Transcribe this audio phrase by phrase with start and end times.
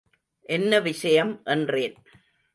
[0.49, 1.95] என்ன விஷயம் என்றேன்.